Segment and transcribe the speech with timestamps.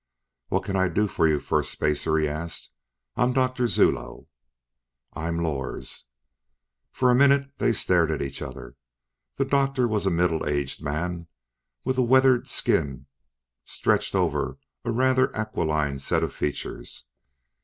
[0.47, 2.71] "What can I do for you, Firstspacer?" He asked.
[3.15, 4.25] "I'm Doctor Zuloe."
[5.13, 6.05] "I'm Lors."
[6.91, 8.75] For a moment, they stared at each other.
[9.35, 11.27] The doctor was a middle aged man
[11.85, 13.05] with a weathered skin
[13.63, 17.07] stretched over a rather aquiline set of features.